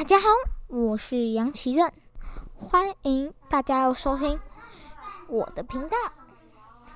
[0.00, 0.28] 大家好，
[0.68, 1.92] 我是杨奇任，
[2.56, 4.40] 欢迎大家又收听
[5.28, 5.96] 我的频道。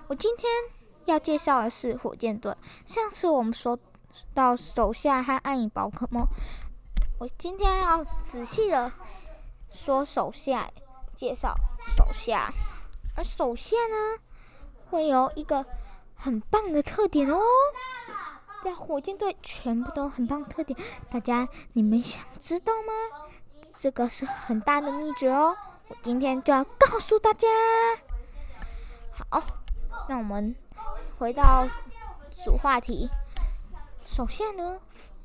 [0.07, 0.51] 我今天
[1.05, 2.57] 要介绍的是火箭队。
[2.87, 3.79] 上次我们说
[4.33, 6.27] 到手下和暗影宝可梦，
[7.19, 8.91] 我今天要仔细的
[9.71, 10.71] 说手下，
[11.15, 11.55] 介绍
[11.95, 12.51] 手下。
[13.15, 14.19] 而手下呢，
[14.89, 15.67] 会有一个
[16.15, 17.39] 很棒的特点哦。
[18.65, 20.79] 在火箭队全部都很棒特点，
[21.11, 23.29] 大家你们想知道吗？
[23.79, 25.55] 这个是很大的秘诀哦，
[25.89, 27.47] 我今天就要告诉大家。
[29.13, 29.43] 好，
[30.09, 30.57] 那我们
[31.19, 31.69] 回到
[32.43, 33.11] 主话题。
[34.07, 34.81] 首先呢，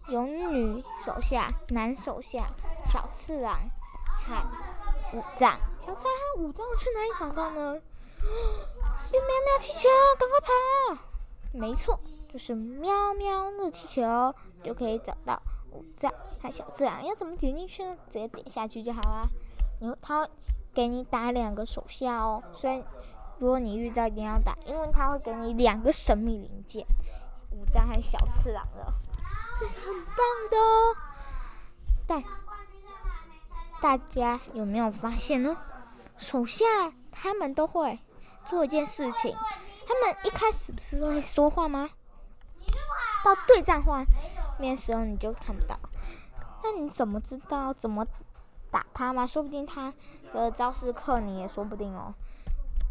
[0.09, 2.45] 有女手下、男手下、
[2.83, 3.58] 小次郎
[4.03, 5.58] 和五藏。
[5.80, 7.80] 小次郎和五藏去哪里找到呢？
[8.97, 9.88] 是喵喵气球，
[10.19, 11.02] 赶快跑！
[11.53, 11.97] 没错。
[12.31, 15.41] 就是喵喵热气球就可以找到
[15.72, 17.97] 五藏和小自然，要怎么点进去呢？
[18.11, 19.27] 直接点下去就好啦。
[19.81, 20.30] 然后他会
[20.73, 22.83] 给你打两个手下哦，所以
[23.39, 26.86] 如果你遇到一定要打，因为他会给你两个神秘零件，
[27.52, 28.93] 五藏和小次郎的，
[29.59, 30.16] 这是很棒
[30.52, 30.95] 的哦。
[32.05, 32.23] 但
[33.81, 35.58] 大家有没有发现呢？
[36.16, 36.66] 手下
[37.11, 37.97] 他们都会
[38.45, 39.36] 做一件事情，
[39.88, 41.89] 他们一开始不是都会说话吗？
[43.23, 44.03] 到对战画
[44.59, 45.80] 面时候你就看不到，
[46.64, 48.06] 那你怎么知道怎么
[48.72, 49.26] 打他吗？
[49.26, 49.94] 说不定他
[50.34, 52.14] 的招式课你也说不定哦。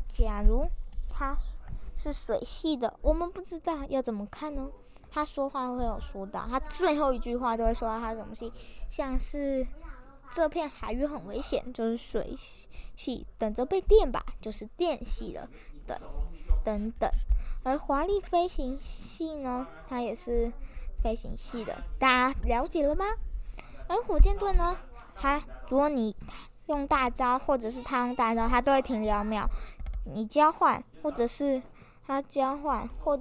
[0.09, 0.67] 假如
[1.11, 1.37] 他
[1.97, 4.69] 是水系的，我们不知道要怎么看呢？
[5.11, 8.53] 他说话会有说到，他最后一句话都会说到他什么系，
[8.89, 9.67] 像是
[10.31, 12.37] 这片海域很危险，就是水
[12.95, 15.49] 系，等着被电吧，就是电系的，
[15.87, 15.99] 等
[16.65, 17.11] 等等。
[17.65, 20.53] 而华丽飞行系呢，它也是
[21.03, 23.05] 飞行系的，大家了解了吗？
[23.89, 24.77] 而火箭队呢，
[25.15, 26.15] 它如果你
[26.67, 29.49] 用大招，或者是他用大招，它都会停两秒。
[30.05, 31.63] 你交换，或者是
[32.07, 33.19] 他交换，或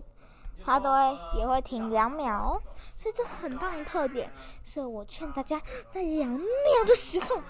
[0.64, 2.62] 它都会也会停两秒哦。
[2.98, 4.31] 所以这很棒的特点，
[4.64, 5.62] 所以我劝大家
[5.94, 6.44] 在两秒
[6.86, 7.42] 的时候。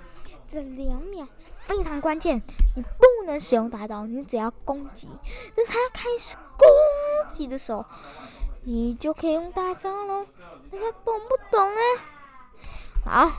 [0.48, 2.42] 这两秒是非常关键，
[2.76, 5.08] 你不能使用大招，你只要攻击。
[5.54, 6.68] 等他开始攻
[7.34, 7.86] 击的时候，
[8.64, 10.26] 你就可以用大招了。
[10.72, 11.70] 大家懂不懂
[13.06, 13.28] 啊？
[13.28, 13.32] 好，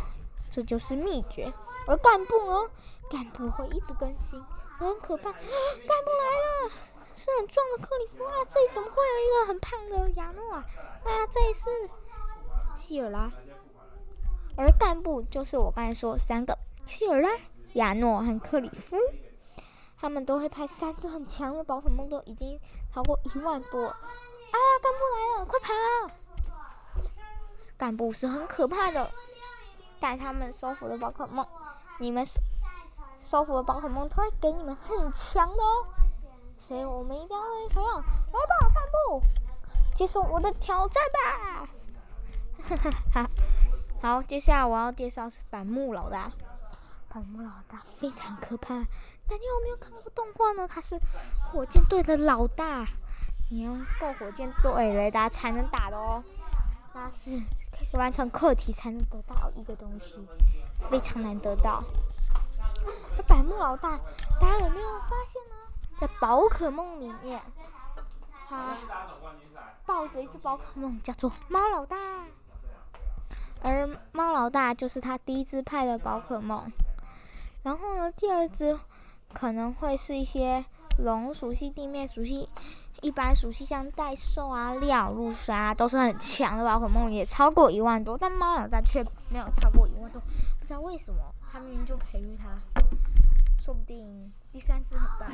[0.50, 1.50] 这就是秘诀。
[1.86, 2.70] 而干部呢？
[3.10, 4.38] 干部会一直更新，
[4.78, 5.32] 这很可怕。
[5.32, 5.40] 干
[6.04, 6.70] 部来了，
[7.14, 8.44] 是很壮的克里夫啊！
[8.52, 10.66] 这里怎么会有一个很胖的亚诺啊？
[11.04, 11.90] 啊，这里是
[12.74, 13.30] 希尔拉。
[14.58, 16.58] 而干部就是我刚才说三个。
[16.88, 17.30] 希尔拉、
[17.74, 18.96] 亚诺和克里夫，
[20.00, 22.58] 他们都会派三只很强的宝可梦，都已经
[22.92, 23.86] 超过一万多。
[23.86, 25.70] 啊，干部来了，快跑！
[27.76, 29.10] 干部是很可怕的，
[30.00, 31.46] 带他们收服的宝可梦，
[31.98, 32.24] 你们
[33.20, 35.86] 收服的宝可梦都会给你们很强的哦。
[36.58, 39.22] 所以我们一定要努力培养，来吧，干部，
[39.94, 41.68] 接受我的挑战吧！
[42.68, 43.30] 哈哈哈，
[44.00, 46.32] 好，接下来我要介绍是板木老大。
[47.08, 48.74] 百慕老大非常可怕，
[49.26, 50.68] 但你有没有看过动画呢？
[50.68, 50.98] 他是
[51.50, 52.86] 火箭队的老大，
[53.50, 56.22] 你要够火箭队雷达才能打的哦。
[56.94, 57.38] 那是
[57.70, 60.14] 可以完成课题才能得到一个东西，
[60.90, 61.82] 非常难得到。
[63.16, 63.98] 这百慕老大，
[64.40, 65.56] 大家有没有发现呢？
[66.00, 67.40] 在宝可梦里面，
[68.48, 68.76] 他
[69.86, 71.96] 抱着一只宝可梦，叫做猫老大，
[73.62, 76.70] 而猫老大就是他第一只派的宝可梦。
[77.68, 78.74] 然后呢，第二只
[79.34, 80.64] 可能会是一些
[81.00, 82.48] 龙属性、地面属性、
[83.02, 88.16] 一般属性，像代兽啊、鸟鹿啊，都是很强的宝可梦，也超过一万多。
[88.16, 90.18] 但猫老大却没有超过一万多，
[90.58, 91.20] 不知道为什么。
[91.52, 92.58] 他明明就培育它，
[93.62, 95.30] 说不定第三只很棒。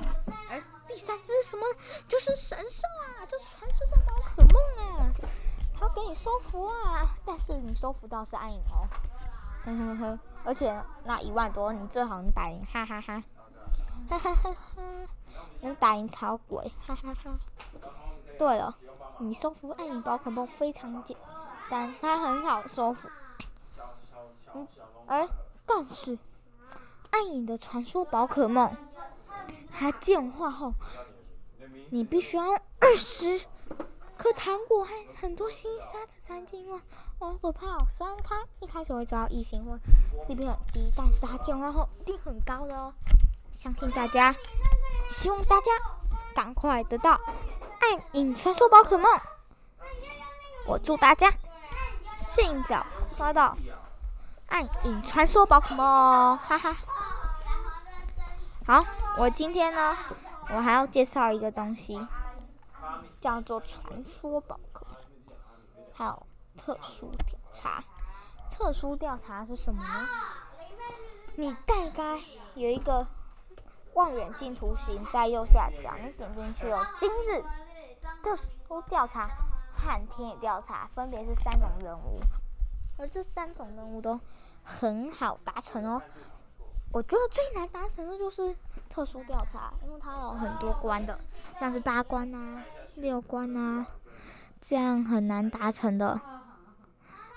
[0.51, 1.63] 而第三只什么？
[2.09, 5.13] 就是神兽啊，就是传说的宝可梦啊，
[5.79, 8.89] 它给你收服啊，但是你收服到是暗影哦。
[9.65, 13.23] 呵呵呵，而且那一万多，你最好能打赢，哈哈哈，
[14.09, 14.83] 哈哈哈哈，
[15.63, 17.31] 能打赢超鬼，哈哈哈。
[18.39, 18.77] 对了，
[19.19, 21.17] 你收服暗影宝可梦非常简
[21.71, 23.09] 单，它很好收服。
[24.55, 24.69] 嗯，
[25.07, 25.29] 而
[25.65, 26.19] 但是
[27.11, 28.77] 暗影的传说宝可梦，
[29.73, 30.75] 它进化后，
[31.91, 32.45] 你必须要
[32.81, 33.41] 二十。
[34.17, 34.91] 可糖果和
[35.21, 36.81] 很多星沙子才进化，
[37.19, 37.79] 好可怕！
[37.91, 39.79] 虽然它一开始会遭到异形或
[40.25, 42.95] CP 很低，但是它进化后一定很高的哦。
[43.51, 44.35] 相信大家，
[45.09, 45.71] 希望大家
[46.35, 47.13] 赶快得到
[47.81, 49.11] 暗影传说宝可梦。
[50.67, 51.31] 我祝大家
[52.27, 53.57] 尽早刷到
[54.49, 56.77] 暗影传说宝可梦，哈哈。
[58.67, 58.85] 好，
[59.19, 59.97] 我今天呢，
[60.51, 61.99] 我还要介绍一个东西，
[63.21, 64.87] 叫做传说宝可，
[65.93, 67.83] 还有特殊调查。
[68.51, 70.09] 特殊调查是什么呢？
[71.37, 72.21] 你大概
[72.55, 73.05] 有一个
[73.95, 76.87] 望远镜图形在右下角，你点进去哦。
[76.97, 77.43] 今日
[78.23, 79.29] 特殊调查
[79.77, 82.21] 和田野调查分别是三种任务，
[82.97, 84.21] 而这三种任务都
[84.63, 86.01] 很好达成哦。
[86.93, 88.55] 我觉得最难达成的就是
[88.89, 91.19] 特殊调查，因为它有很多关的，
[91.59, 92.63] 像是八关啊、
[92.97, 93.87] 六关啊，
[94.61, 96.21] 这样很难达成的。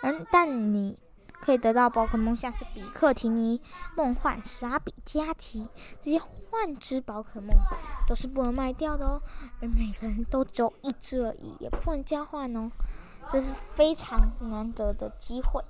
[0.01, 0.97] 嗯，但你。
[1.39, 3.61] 可以得到宝可梦，像是比克提尼、
[3.95, 5.69] 梦幻傻比加奇
[6.01, 7.55] 这些幻之宝可梦，
[8.07, 9.21] 都是不能卖掉的哦。
[9.61, 12.71] 而每个人都只有一只而已，也不能交换哦。
[13.31, 14.19] 这是非常
[14.49, 15.63] 难得的机会，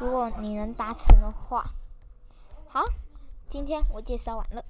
[0.00, 1.66] 如果你能达成的话。
[2.66, 2.82] 好，
[3.50, 4.64] 今天我介绍完了，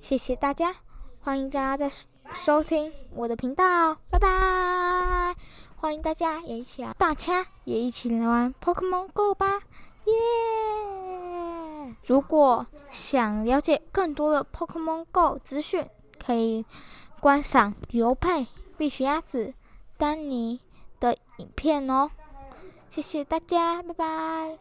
[0.00, 0.74] 谢谢大家，
[1.20, 1.90] 欢迎大家在
[2.34, 5.34] 收听我的频道，拜拜。
[5.76, 9.60] 欢迎大家也一起来，大家也一起来玩 Pokemon Go 吧，
[10.04, 10.14] 耶！
[12.04, 15.88] 如果想了解更多的 Pokemon Go 资讯，
[16.18, 16.66] 可以
[17.20, 18.46] 观赏尤佩、
[18.76, 19.54] 碧雪鸭子、
[19.96, 20.60] 丹尼
[20.98, 22.10] 的影片哦。
[22.90, 24.52] 谢谢大家，拜拜。